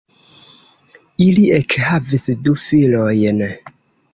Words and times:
Ili 1.27 1.43
ekhavis 1.57 2.27
du 2.47 2.57
filojn. 2.65 3.45